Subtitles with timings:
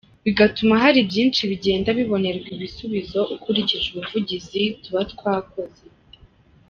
[0.25, 5.83] Bigatuma hari byinshi bigenda bibonerwa ibisubizo ukurikije ubuvugizi tuba twakoze.